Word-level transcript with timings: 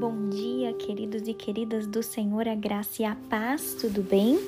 Bom 0.00 0.30
dia, 0.30 0.72
queridos 0.72 1.28
e 1.28 1.34
queridas 1.34 1.86
do 1.86 2.02
Senhor, 2.02 2.48
a 2.48 2.54
graça 2.54 3.02
e 3.02 3.04
a 3.04 3.14
paz, 3.28 3.74
tudo 3.74 4.00
bem? 4.02 4.40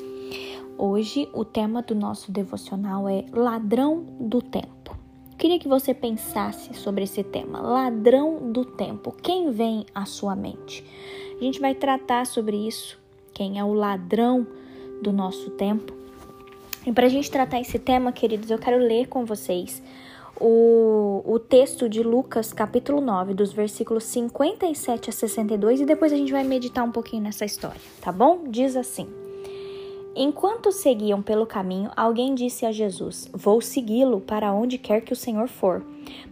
Hoje 0.78 1.28
o 1.30 1.44
tema 1.44 1.82
do 1.82 1.94
nosso 1.94 2.32
devocional 2.32 3.06
é 3.06 3.26
Ladrão 3.30 4.02
do 4.18 4.40
Tempo. 4.40 4.96
Queria 5.36 5.58
que 5.58 5.68
você 5.68 5.92
pensasse 5.92 6.72
sobre 6.72 7.04
esse 7.04 7.22
tema, 7.22 7.60
Ladrão 7.60 8.50
do 8.50 8.64
Tempo. 8.64 9.14
Quem 9.22 9.50
vem 9.50 9.84
à 9.94 10.06
sua 10.06 10.34
mente? 10.34 10.82
A 11.38 11.44
gente 11.44 11.60
vai 11.60 11.74
tratar 11.74 12.24
sobre 12.24 12.56
isso, 12.56 12.98
quem 13.34 13.58
é 13.58 13.64
o 13.64 13.74
ladrão 13.74 14.46
do 15.02 15.12
nosso 15.12 15.50
tempo. 15.50 15.92
E 16.86 16.92
para 16.92 17.04
a 17.04 17.10
gente 17.10 17.30
tratar 17.30 17.60
esse 17.60 17.78
tema, 17.78 18.10
queridos, 18.10 18.50
eu 18.50 18.58
quero 18.58 18.78
ler 18.78 19.06
com 19.06 19.26
vocês 19.26 19.82
o, 20.40 21.11
o 21.24 21.38
texto 21.38 21.88
de 21.88 22.02
Lucas, 22.02 22.52
capítulo 22.52 23.00
9, 23.00 23.34
dos 23.34 23.52
versículos 23.52 24.04
57 24.04 25.10
a 25.10 25.12
62, 25.12 25.80
e 25.80 25.86
depois 25.86 26.12
a 26.12 26.16
gente 26.16 26.32
vai 26.32 26.44
meditar 26.44 26.84
um 26.84 26.90
pouquinho 26.90 27.22
nessa 27.22 27.44
história, 27.44 27.80
tá 28.00 28.10
bom? 28.10 28.44
Diz 28.48 28.76
assim: 28.76 29.06
Enquanto 30.14 30.70
seguiam 30.70 31.22
pelo 31.22 31.46
caminho, 31.46 31.90
alguém 31.96 32.34
disse 32.34 32.66
a 32.66 32.72
Jesus: 32.72 33.30
Vou 33.32 33.60
segui-lo 33.60 34.20
para 34.20 34.52
onde 34.52 34.76
quer 34.78 35.00
que 35.00 35.12
o 35.12 35.16
Senhor 35.16 35.48
for. 35.48 35.82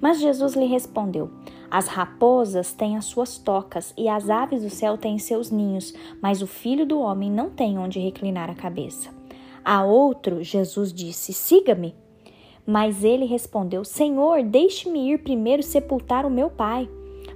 Mas 0.01 0.21
Jesus 0.21 0.55
lhe 0.55 0.67
respondeu: 0.67 1.31
As 1.71 1.87
raposas 1.87 2.73
têm 2.73 2.97
as 2.97 3.07
suas 3.07 3.39
tocas 3.39 3.95
e 3.97 4.09
as 4.09 4.29
aves 4.29 4.63
do 4.63 4.71
céu 4.71 4.99
têm 4.99 5.19
seus 5.19 5.51
ninhos, 5.51 5.95
mas 6.21 6.43
o 6.43 6.47
filho 6.47 6.85
do 6.85 7.01
homem 7.01 7.31
não 7.31 7.49
tem 7.49 7.79
onde 7.79 7.99
reclinar 7.99 8.51
a 8.51 8.55
cabeça. 8.55 9.09
A 9.65 9.85
outro, 9.85 10.43
Jesus 10.43 10.93
disse: 10.93 11.33
Siga-me. 11.33 11.95
Mas 12.71 13.03
ele 13.03 13.25
respondeu: 13.25 13.85
Senhor, 13.85 14.45
deixe-me 14.45 15.11
ir 15.11 15.19
primeiro 15.25 15.61
sepultar 15.61 16.25
o 16.25 16.31
meu 16.31 16.49
pai. 16.49 16.89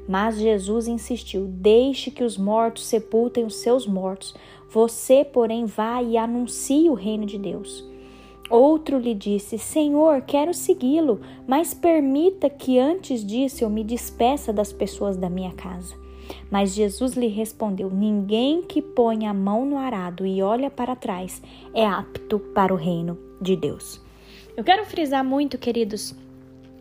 Mas 0.08 0.38
Jesus 0.38 0.86
insistiu: 0.86 1.48
Deixe 1.48 2.08
que 2.08 2.22
os 2.22 2.38
mortos 2.38 2.84
sepultem 2.84 3.44
os 3.44 3.56
seus 3.56 3.84
mortos. 3.84 4.32
Você, 4.70 5.24
porém, 5.24 5.66
vá 5.66 6.00
e 6.00 6.16
anuncie 6.16 6.88
o 6.88 6.94
reino 6.94 7.26
de 7.26 7.36
Deus. 7.36 7.84
Outro 8.48 8.96
lhe 8.96 9.12
disse: 9.12 9.58
Senhor, 9.58 10.22
quero 10.22 10.54
segui-lo, 10.54 11.20
mas 11.48 11.74
permita 11.74 12.48
que 12.48 12.78
antes 12.78 13.26
disso 13.26 13.64
eu 13.64 13.68
me 13.68 13.82
despeça 13.82 14.52
das 14.52 14.72
pessoas 14.72 15.16
da 15.16 15.28
minha 15.28 15.50
casa. 15.50 15.96
Mas 16.48 16.72
Jesus 16.72 17.14
lhe 17.14 17.26
respondeu: 17.26 17.90
Ninguém 17.90 18.62
que 18.62 18.80
põe 18.80 19.26
a 19.26 19.34
mão 19.34 19.66
no 19.66 19.78
arado 19.78 20.24
e 20.24 20.40
olha 20.40 20.70
para 20.70 20.94
trás 20.94 21.42
é 21.74 21.84
apto 21.84 22.38
para 22.38 22.72
o 22.72 22.76
reino 22.76 23.18
de 23.42 23.56
Deus. 23.56 24.03
Eu 24.56 24.62
quero 24.62 24.86
frisar 24.86 25.24
muito, 25.24 25.58
queridos, 25.58 26.14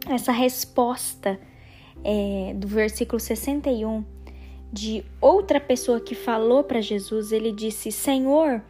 essa 0.08 0.32
resposta 0.32 1.40
é, 2.04 2.54
do 2.56 2.68
versículo 2.68 3.20
61 3.20 4.04
de 4.72 5.04
outra 5.20 5.60
pessoa 5.60 6.00
que 6.00 6.14
falou 6.14 6.64
para 6.64 6.82
Jesus. 6.82 7.32
Ele 7.32 7.52
disse: 7.52 7.92
Senhor, 7.92 8.62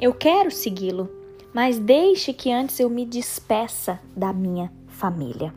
eu 0.00 0.14
quero 0.14 0.52
segui-lo, 0.52 1.10
mas 1.52 1.80
deixe 1.80 2.32
que 2.32 2.52
antes 2.52 2.78
eu 2.78 2.88
me 2.88 3.04
despeça 3.04 3.98
da 4.16 4.32
minha 4.32 4.70
família. 4.86 5.52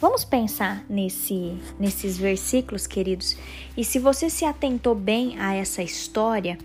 Vamos 0.00 0.24
pensar 0.24 0.84
nesse, 0.88 1.56
nesses 1.80 2.16
versículos, 2.16 2.86
queridos, 2.86 3.36
e 3.76 3.82
se 3.82 3.98
você 3.98 4.30
se 4.30 4.44
atentou 4.44 4.94
bem 4.94 5.36
a 5.40 5.54
essa 5.54 5.82
história, 5.82 6.56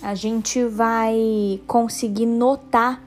a 0.00 0.14
gente 0.14 0.64
vai 0.66 1.60
conseguir 1.66 2.26
notar 2.26 3.02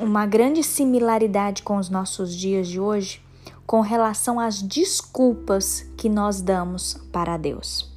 uma 0.00 0.24
grande 0.24 0.62
similaridade 0.62 1.62
com 1.62 1.76
os 1.76 1.90
nossos 1.90 2.34
dias 2.34 2.66
de 2.66 2.80
hoje 2.80 3.22
com 3.66 3.82
relação 3.82 4.40
às 4.40 4.60
desculpas 4.60 5.86
que 5.96 6.08
nós 6.08 6.40
damos 6.40 6.94
para 7.12 7.36
Deus. 7.36 7.88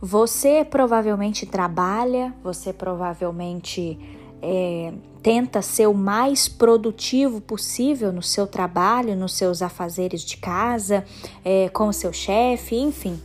Você 0.00 0.64
provavelmente 0.64 1.46
trabalha, 1.46 2.34
você 2.42 2.72
provavelmente 2.72 3.98
é, 4.42 4.92
tenta 5.22 5.62
ser 5.62 5.86
o 5.86 5.94
mais 5.94 6.48
produtivo 6.48 7.40
possível 7.40 8.12
no 8.12 8.20
seu 8.20 8.46
trabalho, 8.46 9.16
nos 9.16 9.34
seus 9.34 9.62
afazeres 9.62 10.22
de 10.22 10.36
casa, 10.36 11.04
é, 11.44 11.68
com 11.68 11.86
o 11.86 11.92
seu 11.92 12.12
chefe, 12.12 12.76
enfim. 12.76 13.18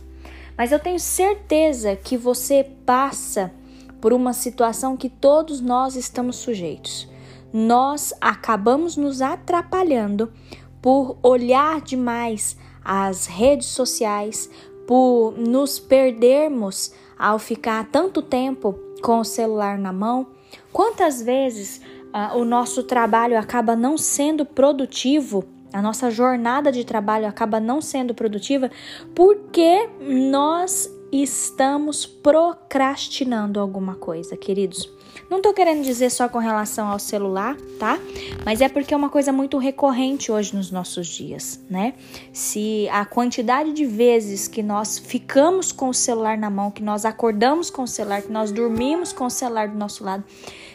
Mas 0.56 0.70
eu 0.72 0.78
tenho 0.78 1.00
certeza 1.00 1.96
que 1.96 2.16
você 2.16 2.64
passa 2.86 3.52
por 4.00 4.12
uma 4.12 4.32
situação 4.32 4.96
que 4.96 5.10
todos 5.10 5.60
nós 5.60 5.96
estamos 5.96 6.36
sujeitos 6.36 7.08
nós 7.52 8.12
acabamos 8.20 8.96
nos 8.96 9.22
atrapalhando 9.22 10.32
por 10.80 11.18
olhar 11.22 11.80
demais 11.80 12.56
as 12.84 13.26
redes 13.26 13.68
sociais, 13.68 14.50
por 14.86 15.34
nos 15.36 15.78
perdermos 15.78 16.92
ao 17.18 17.38
ficar 17.38 17.86
tanto 17.90 18.22
tempo 18.22 18.78
com 19.02 19.20
o 19.20 19.24
celular 19.24 19.78
na 19.78 19.92
mão. 19.92 20.28
Quantas 20.72 21.20
vezes 21.20 21.80
uh, 22.14 22.38
o 22.38 22.44
nosso 22.44 22.82
trabalho 22.82 23.38
acaba 23.38 23.76
não 23.76 23.98
sendo 23.98 24.44
produtivo, 24.44 25.44
a 25.72 25.82
nossa 25.82 26.10
jornada 26.10 26.72
de 26.72 26.84
trabalho 26.84 27.26
acaba 27.26 27.60
não 27.60 27.80
sendo 27.80 28.14
produtiva 28.14 28.70
porque 29.14 29.88
nós 30.00 30.90
estamos 31.12 32.06
procrastinando 32.06 33.60
alguma 33.60 33.94
coisa, 33.94 34.36
queridos. 34.36 34.90
Não 35.28 35.42
tô 35.42 35.52
querendo 35.52 35.82
dizer 35.82 36.10
só 36.10 36.28
com 36.28 36.38
relação 36.38 36.88
ao 36.88 36.98
celular, 36.98 37.56
tá? 37.78 37.98
Mas 38.44 38.60
é 38.60 38.68
porque 38.68 38.94
é 38.94 38.96
uma 38.96 39.10
coisa 39.10 39.30
muito 39.30 39.58
recorrente 39.58 40.32
hoje 40.32 40.54
nos 40.56 40.70
nossos 40.70 41.06
dias, 41.06 41.60
né? 41.68 41.94
Se 42.32 42.88
a 42.90 43.04
quantidade 43.04 43.72
de 43.72 43.84
vezes 43.84 44.48
que 44.48 44.62
nós 44.62 44.98
ficamos 44.98 45.70
com 45.70 45.90
o 45.90 45.94
celular 45.94 46.38
na 46.38 46.48
mão, 46.48 46.70
que 46.70 46.82
nós 46.82 47.04
acordamos 47.04 47.68
com 47.68 47.82
o 47.82 47.88
celular, 47.88 48.22
que 48.22 48.32
nós 48.32 48.50
dormimos 48.50 49.12
com 49.12 49.26
o 49.26 49.30
celular 49.30 49.68
do 49.68 49.76
nosso 49.76 50.02
lado, 50.02 50.24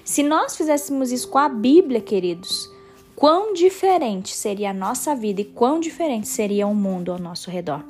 se 0.03 0.21
nós 0.21 0.55
fizéssemos 0.55 1.11
isso 1.11 1.29
com 1.29 1.39
a 1.39 1.49
Bíblia, 1.49 2.01
queridos, 2.01 2.71
quão 3.15 3.53
diferente 3.53 4.35
seria 4.35 4.69
a 4.69 4.73
nossa 4.73 5.15
vida 5.15 5.41
e 5.41 5.45
quão 5.45 5.79
diferente 5.79 6.27
seria 6.27 6.67
o 6.67 6.75
mundo 6.75 7.11
ao 7.11 7.19
nosso 7.19 7.49
redor. 7.49 7.83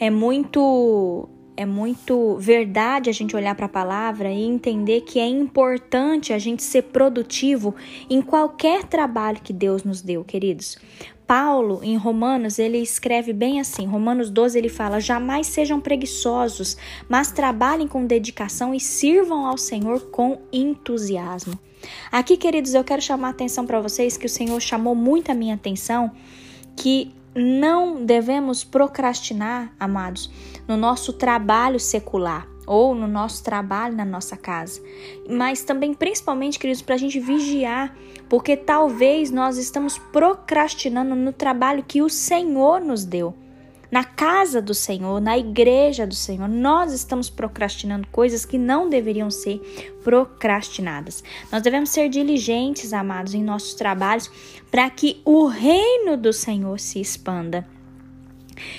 É 0.00 0.08
muito 0.08 1.28
é 1.54 1.66
muito 1.66 2.38
verdade 2.38 3.10
a 3.10 3.12
gente 3.12 3.36
olhar 3.36 3.54
para 3.54 3.66
a 3.66 3.68
palavra 3.68 4.32
e 4.32 4.42
entender 4.42 5.02
que 5.02 5.18
é 5.18 5.26
importante 5.26 6.32
a 6.32 6.38
gente 6.38 6.62
ser 6.62 6.84
produtivo 6.84 7.74
em 8.08 8.22
qualquer 8.22 8.84
trabalho 8.84 9.42
que 9.42 9.52
Deus 9.52 9.84
nos 9.84 10.00
deu, 10.00 10.24
queridos. 10.24 10.78
Paulo, 11.26 11.80
em 11.82 11.98
Romanos, 11.98 12.58
ele 12.58 12.78
escreve 12.78 13.34
bem 13.34 13.60
assim: 13.60 13.84
Romanos 13.84 14.30
12, 14.30 14.56
ele 14.56 14.70
fala: 14.70 15.00
Jamais 15.00 15.48
sejam 15.48 15.78
preguiçosos, 15.78 16.78
mas 17.06 17.30
trabalhem 17.30 17.86
com 17.86 18.06
dedicação 18.06 18.74
e 18.74 18.80
sirvam 18.80 19.44
ao 19.44 19.58
Senhor 19.58 20.00
com 20.10 20.38
entusiasmo. 20.50 21.58
Aqui, 22.10 22.38
queridos, 22.38 22.72
eu 22.72 22.82
quero 22.82 23.02
chamar 23.02 23.28
a 23.28 23.30
atenção 23.32 23.66
para 23.66 23.80
vocês 23.80 24.16
que 24.16 24.24
o 24.24 24.30
Senhor 24.30 24.58
chamou 24.60 24.94
muito 24.94 25.30
a 25.30 25.34
minha 25.34 25.56
atenção 25.56 26.10
que 26.74 27.12
não 27.40 28.04
devemos 28.04 28.62
procrastinar, 28.62 29.72
amados, 29.78 30.30
no 30.68 30.76
nosso 30.76 31.12
trabalho 31.12 31.80
secular 31.80 32.46
ou 32.66 32.94
no 32.94 33.08
nosso 33.08 33.42
trabalho 33.42 33.96
na 33.96 34.04
nossa 34.04 34.36
casa, 34.36 34.80
mas 35.28 35.64
também, 35.64 35.92
principalmente, 35.92 36.58
queridos, 36.58 36.82
para 36.82 36.94
a 36.94 36.98
gente 36.98 37.18
vigiar, 37.18 37.96
porque 38.28 38.56
talvez 38.56 39.30
nós 39.30 39.56
estamos 39.56 39.98
procrastinando 39.98 41.16
no 41.16 41.32
trabalho 41.32 41.84
que 41.86 42.00
o 42.00 42.08
Senhor 42.08 42.80
nos 42.80 43.04
deu 43.04 43.34
na 43.90 44.04
casa 44.04 44.62
do 44.62 44.72
Senhor, 44.72 45.20
na 45.20 45.36
igreja 45.36 46.06
do 46.06 46.14
Senhor, 46.14 46.48
nós 46.48 46.92
estamos 46.92 47.28
procrastinando 47.28 48.06
coisas 48.08 48.44
que 48.44 48.56
não 48.56 48.88
deveriam 48.88 49.30
ser 49.30 49.58
procrastinadas. 50.04 51.24
Nós 51.50 51.62
devemos 51.62 51.90
ser 51.90 52.08
diligentes, 52.08 52.92
amados, 52.92 53.34
em 53.34 53.42
nossos 53.42 53.74
trabalhos 53.74 54.30
para 54.70 54.88
que 54.88 55.20
o 55.24 55.46
reino 55.46 56.16
do 56.16 56.32
Senhor 56.32 56.78
se 56.78 57.00
expanda. 57.00 57.66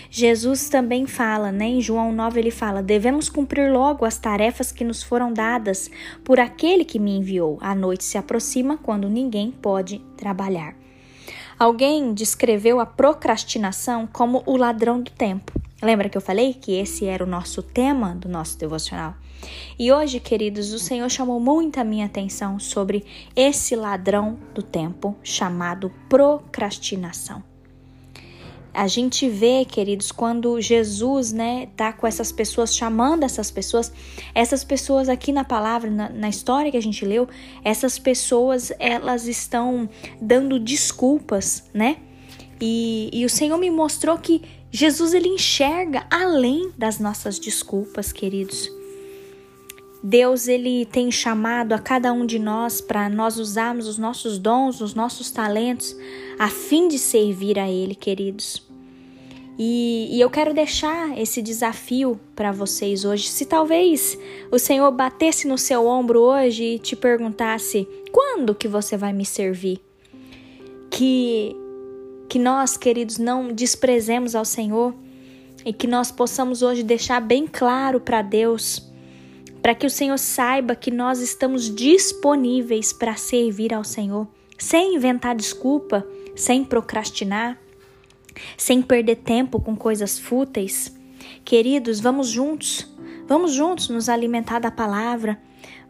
Jesus 0.10 0.70
também 0.70 1.08
fala, 1.08 1.52
né? 1.52 1.66
Em 1.66 1.82
João 1.82 2.12
9 2.12 2.40
ele 2.40 2.52
fala: 2.52 2.84
"Devemos 2.84 3.30
cumprir 3.30 3.72
logo 3.72 4.06
as 4.06 4.18
tarefas 4.18 4.72
que 4.72 4.84
nos 4.84 5.02
foram 5.02 5.34
dadas 5.34 5.90
por 6.24 6.40
aquele 6.40 6.86
que 6.86 7.00
me 7.00 7.18
enviou. 7.18 7.58
A 7.62 7.74
noite 7.74 8.04
se 8.04 8.18
aproxima 8.18 8.78
quando 8.78 9.10
ninguém 9.10 9.52
pode 9.52 10.00
trabalhar." 10.16 10.81
Alguém 11.62 12.12
descreveu 12.12 12.80
a 12.80 12.88
procrastinação 12.88 14.08
como 14.08 14.42
o 14.48 14.58
ladrão 14.58 15.00
do 15.00 15.12
tempo. 15.12 15.62
Lembra 15.80 16.10
que 16.10 16.18
eu 16.18 16.22
falei 16.22 16.56
que 16.56 16.72
esse 16.72 17.06
era 17.06 17.24
o 17.24 17.28
nosso 17.28 17.62
tema 17.62 18.16
do 18.16 18.28
nosso 18.28 18.58
devocional? 18.58 19.14
E 19.78 19.92
hoje, 19.92 20.20
queridos, 20.20 20.74
o 20.74 20.80
Senhor 20.80 21.08
chamou 21.08 21.40
muita 21.40 21.84
minha 21.84 22.08
atenção 22.08 22.58
sobre 22.58 23.06
esse 23.36 23.76
ladrão 23.76 24.40
do 24.56 24.64
tempo 24.64 25.16
chamado 25.22 25.92
procrastinação 26.10 27.51
a 28.74 28.88
gente 28.88 29.28
vê, 29.28 29.66
queridos, 29.66 30.12
quando 30.12 30.60
Jesus, 30.62 31.32
né, 31.32 31.68
tá 31.76 31.92
com 31.92 32.08
essas 32.08 32.32
pessoas, 32.32 32.76
chamando 32.76 33.24
essas 33.24 33.52
pessoas, 33.52 33.92
essas 34.34 34.64
pessoas 34.64 35.10
aqui 35.10 35.32
na 35.32 35.44
palavra, 35.44 35.90
na, 35.90 36.10
na, 36.10 36.30
história 36.30 36.72
que 36.72 36.78
a 36.78 36.82
gente 36.82 37.06
leu, 37.06 37.28
essas 37.64 38.00
pessoas, 38.00 38.72
elas 38.80 39.28
estão 39.28 39.90
dando 40.22 40.60
desculpas, 40.60 41.70
né? 41.74 41.98
E, 42.62 43.10
e 43.12 43.26
o 43.26 43.30
Senhor 43.30 43.58
me 43.58 43.70
mostrou 43.70 44.18
que 44.18 44.42
Jesus 44.72 45.14
ele 45.14 45.28
enxerga 45.28 46.06
além 46.10 46.72
das 46.78 47.00
nossas 47.00 47.38
desculpas, 47.38 48.14
queridos. 48.14 48.70
Deus 50.04 50.48
ele 50.48 50.86
tem 50.86 51.12
chamado 51.12 51.74
a 51.74 51.80
cada 51.80 52.12
um 52.12 52.26
de 52.26 52.40
nós 52.40 52.82
para 52.82 53.08
nós 53.08 53.38
usarmos 53.38 53.88
os 53.88 54.00
nossos 54.00 54.40
dons, 54.40 54.82
os 54.82 54.96
nossos 54.96 55.30
talentos, 55.30 55.96
a 56.42 56.48
fim 56.48 56.88
de 56.88 56.98
servir 56.98 57.60
a 57.60 57.70
Ele, 57.70 57.94
queridos. 57.94 58.68
E, 59.60 60.08
e 60.10 60.20
eu 60.20 60.28
quero 60.28 60.56
deixar 60.56 61.16
esse 61.16 61.40
desafio 61.40 62.20
para 62.36 62.52
vocês 62.52 63.06
hoje. 63.06 63.28
Se 63.28 63.46
talvez 63.46 64.18
o 64.52 64.58
Senhor 64.58 64.90
batesse 64.90 65.48
no 65.48 65.56
seu 65.56 65.86
ombro 65.86 66.20
hoje 66.20 66.64
e 66.64 66.80
te 66.80 66.96
perguntasse: 66.96 67.88
quando 68.12 68.56
que 68.56 68.68
você 68.68 68.98
vai 68.98 69.14
me 69.14 69.24
servir? 69.24 69.80
Que 70.90 71.56
que 72.28 72.40
nós, 72.40 72.76
queridos, 72.76 73.20
não 73.20 73.54
desprezemos 73.54 74.34
ao 74.34 74.46
Senhor 74.46 74.96
e 75.64 75.72
que 75.72 75.86
nós 75.86 76.12
possamos 76.12 76.64
hoje 76.64 76.82
deixar 76.82 77.20
bem 77.20 77.46
claro 77.46 78.00
para 78.00 78.24
Deus 78.24 78.90
para 79.62 79.76
que 79.76 79.86
o 79.86 79.92
Senhor 79.92 80.18
saiba 80.18 80.74
que 80.74 80.90
nós 80.90 81.20
estamos 81.20 81.70
disponíveis 81.70 82.92
para 82.92 83.16
servir 83.16 83.76
ao 83.76 83.84
Senhor, 83.84 84.28
sem 84.58 84.96
inventar 84.96 85.36
desculpa, 85.36 86.04
sem 86.36 86.64
procrastinar, 86.64 87.58
sem 88.58 88.82
perder 88.82 89.18
tempo 89.18 89.60
com 89.60 89.76
coisas 89.76 90.18
fúteis. 90.18 90.96
Queridos, 91.44 92.00
vamos 92.00 92.28
juntos, 92.28 92.88
vamos 93.28 93.54
juntos 93.54 93.90
nos 93.90 94.10
alimentar 94.10 94.60
da 94.60 94.72
palavra, 94.72 95.40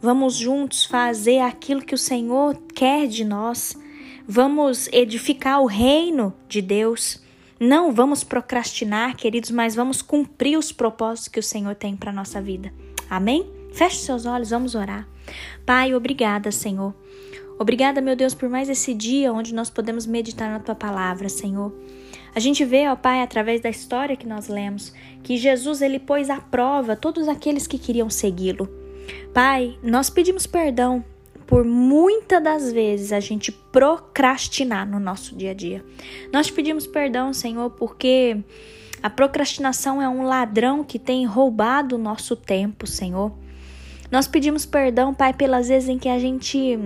vamos 0.01 0.35
juntos 0.35 0.85
fazer 0.85 1.39
aquilo 1.39 1.81
que 1.81 1.95
o 1.95 1.97
Senhor 1.97 2.57
quer 2.73 3.07
de 3.07 3.23
nós, 3.23 3.77
vamos 4.27 4.87
edificar 4.91 5.61
o 5.61 5.65
reino 5.65 6.33
de 6.47 6.61
Deus. 6.61 7.21
Não 7.59 7.93
vamos 7.93 8.23
procrastinar, 8.23 9.15
queridos, 9.15 9.51
mas 9.51 9.75
vamos 9.75 10.01
cumprir 10.01 10.57
os 10.57 10.71
propósitos 10.71 11.27
que 11.27 11.39
o 11.39 11.43
Senhor 11.43 11.75
tem 11.75 11.95
para 11.95 12.11
nossa 12.11 12.41
vida. 12.41 12.73
Amém? 13.07 13.47
Feche 13.71 13.97
seus 13.97 14.25
olhos, 14.25 14.49
vamos 14.49 14.73
orar. 14.73 15.07
Pai, 15.65 15.93
obrigada, 15.93 16.51
Senhor. 16.51 16.93
Obrigada, 17.61 18.01
meu 18.01 18.15
Deus, 18.15 18.33
por 18.33 18.49
mais 18.49 18.69
esse 18.69 18.91
dia 18.91 19.31
onde 19.31 19.53
nós 19.53 19.69
podemos 19.69 20.07
meditar 20.07 20.49
na 20.49 20.59
tua 20.59 20.73
palavra, 20.73 21.29
Senhor. 21.29 21.71
A 22.33 22.39
gente 22.39 22.65
vê, 22.65 22.87
ó 22.87 22.95
Pai, 22.95 23.21
através 23.21 23.61
da 23.61 23.69
história 23.69 24.15
que 24.15 24.25
nós 24.25 24.47
lemos, 24.47 24.91
que 25.21 25.37
Jesus 25.37 25.79
ele 25.83 25.99
pôs 25.99 26.31
à 26.31 26.41
prova 26.41 26.95
todos 26.95 27.27
aqueles 27.27 27.67
que 27.67 27.77
queriam 27.77 28.09
segui-lo. 28.09 28.67
Pai, 29.31 29.77
nós 29.83 30.09
pedimos 30.09 30.47
perdão 30.47 31.05
por 31.45 31.63
muitas 31.63 32.43
das 32.43 32.71
vezes 32.71 33.13
a 33.13 33.19
gente 33.19 33.51
procrastinar 33.51 34.89
no 34.89 34.99
nosso 34.99 35.35
dia 35.35 35.51
a 35.51 35.53
dia. 35.53 35.85
Nós 36.33 36.49
pedimos 36.49 36.87
perdão, 36.87 37.31
Senhor, 37.31 37.69
porque 37.69 38.39
a 39.03 39.09
procrastinação 39.09 40.01
é 40.01 40.09
um 40.09 40.23
ladrão 40.23 40.83
que 40.83 40.97
tem 40.97 41.27
roubado 41.27 41.93
o 41.93 41.99
nosso 41.99 42.35
tempo, 42.35 42.87
Senhor. 42.87 43.31
Nós 44.09 44.27
pedimos 44.27 44.65
perdão, 44.65 45.13
Pai, 45.13 45.31
pelas 45.31 45.67
vezes 45.67 45.89
em 45.89 45.99
que 45.99 46.09
a 46.09 46.17
gente 46.17 46.79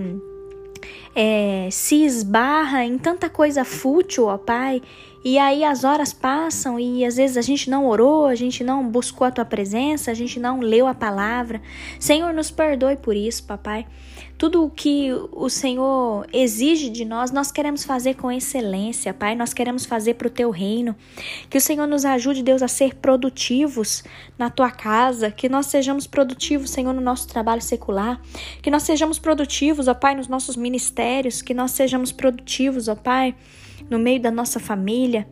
é, 1.14 1.68
se 1.70 2.04
esbarra 2.04 2.84
em 2.84 2.98
tanta 2.98 3.28
coisa 3.30 3.64
fútil, 3.64 4.26
ó 4.26 4.36
Pai, 4.36 4.82
e 5.28 5.40
aí 5.40 5.64
as 5.64 5.82
horas 5.82 6.12
passam 6.12 6.78
e 6.78 7.04
às 7.04 7.16
vezes 7.16 7.36
a 7.36 7.42
gente 7.42 7.68
não 7.68 7.88
orou, 7.88 8.26
a 8.26 8.36
gente 8.36 8.62
não 8.62 8.88
buscou 8.88 9.26
a 9.26 9.30
tua 9.32 9.44
presença, 9.44 10.12
a 10.12 10.14
gente 10.14 10.38
não 10.38 10.60
leu 10.60 10.86
a 10.86 10.94
palavra. 10.94 11.60
Senhor, 11.98 12.32
nos 12.32 12.48
perdoe 12.48 12.94
por 12.94 13.16
isso, 13.16 13.42
papai. 13.42 13.84
Tudo 14.38 14.64
o 14.64 14.70
que 14.70 15.10
o 15.32 15.48
Senhor 15.48 16.28
exige 16.32 16.88
de 16.88 17.04
nós, 17.04 17.32
nós 17.32 17.50
queremos 17.50 17.84
fazer 17.84 18.14
com 18.14 18.30
excelência, 18.30 19.12
Pai. 19.12 19.34
Nós 19.34 19.52
queremos 19.52 19.84
fazer 19.84 20.14
para 20.14 20.28
o 20.28 20.30
teu 20.30 20.48
reino. 20.50 20.94
Que 21.50 21.58
o 21.58 21.60
Senhor 21.60 21.88
nos 21.88 22.04
ajude, 22.04 22.44
Deus, 22.44 22.62
a 22.62 22.68
ser 22.68 22.94
produtivos 22.94 24.04
na 24.38 24.48
tua 24.48 24.70
casa. 24.70 25.32
Que 25.32 25.48
nós 25.48 25.66
sejamos 25.66 26.06
produtivos, 26.06 26.70
Senhor, 26.70 26.92
no 26.92 27.00
nosso 27.00 27.26
trabalho 27.26 27.62
secular. 27.62 28.20
Que 28.62 28.70
nós 28.70 28.84
sejamos 28.84 29.18
produtivos, 29.18 29.88
ó 29.88 29.94
Pai, 29.94 30.14
nos 30.14 30.28
nossos 30.28 30.54
ministérios. 30.54 31.42
Que 31.42 31.52
nós 31.52 31.72
sejamos 31.72 32.12
produtivos, 32.12 32.86
ó 32.86 32.94
Pai 32.94 33.34
no 33.88 33.98
meio 33.98 34.20
da 34.20 34.30
nossa 34.30 34.58
família. 34.58 35.26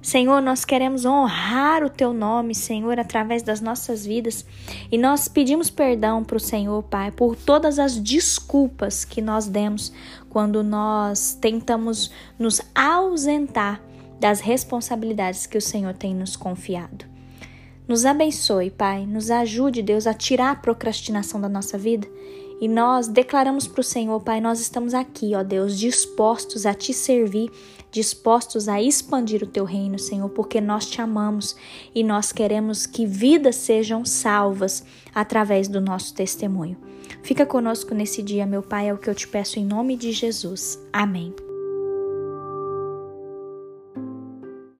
Senhor, 0.00 0.40
nós 0.40 0.64
queremos 0.64 1.04
honrar 1.04 1.82
o 1.82 1.90
teu 1.90 2.12
nome, 2.12 2.54
Senhor, 2.54 2.98
através 2.98 3.42
das 3.42 3.60
nossas 3.60 4.06
vidas. 4.06 4.46
E 4.90 4.96
nós 4.96 5.26
pedimos 5.26 5.68
perdão 5.68 6.22
para 6.22 6.36
o 6.36 6.40
Senhor, 6.40 6.80
Pai, 6.84 7.10
por 7.10 7.34
todas 7.34 7.78
as 7.78 7.98
desculpas 7.98 9.04
que 9.04 9.20
nós 9.20 9.48
demos 9.48 9.92
quando 10.30 10.62
nós 10.62 11.36
tentamos 11.40 12.12
nos 12.38 12.60
ausentar 12.72 13.82
das 14.20 14.40
responsabilidades 14.40 15.46
que 15.46 15.58
o 15.58 15.62
Senhor 15.62 15.92
tem 15.94 16.14
nos 16.14 16.36
confiado. 16.36 17.04
Nos 17.88 18.04
abençoe, 18.04 18.70
Pai, 18.70 19.06
nos 19.06 19.30
ajude, 19.30 19.82
Deus, 19.82 20.06
a 20.06 20.14
tirar 20.14 20.52
a 20.52 20.56
procrastinação 20.56 21.40
da 21.40 21.48
nossa 21.48 21.76
vida 21.76 22.06
e 22.60 22.68
nós 22.68 23.08
declaramos 23.08 23.66
para 23.66 23.80
o 23.80 23.84
Senhor, 23.84 24.20
Pai, 24.20 24.40
nós 24.40 24.60
estamos 24.60 24.94
aqui, 24.94 25.34
ó 25.34 25.42
Deus, 25.42 25.78
dispostos 25.78 26.64
a 26.64 26.72
te 26.72 26.92
servir, 26.94 27.50
dispostos 27.90 28.68
a 28.68 28.80
expandir 28.80 29.42
o 29.42 29.46
teu 29.46 29.64
reino, 29.64 29.98
Senhor, 29.98 30.28
porque 30.30 30.60
nós 30.60 30.86
te 30.86 31.00
amamos 31.00 31.54
e 31.94 32.02
nós 32.02 32.32
queremos 32.32 32.86
que 32.86 33.04
vidas 33.04 33.56
sejam 33.56 34.04
salvas 34.04 34.84
através 35.14 35.68
do 35.68 35.80
nosso 35.80 36.14
testemunho. 36.14 36.76
Fica 37.22 37.44
conosco 37.44 37.94
nesse 37.94 38.22
dia, 38.22 38.46
meu 38.46 38.62
Pai, 38.62 38.88
é 38.88 38.94
o 38.94 38.98
que 38.98 39.10
eu 39.10 39.14
te 39.14 39.28
peço 39.28 39.58
em 39.58 39.64
nome 39.64 39.96
de 39.96 40.12
Jesus. 40.12 40.78
Amém. 40.92 41.45